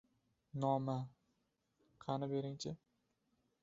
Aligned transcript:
—Noma? 0.63 0.95
Qani, 2.07 2.31
bering-chi. 2.35 2.77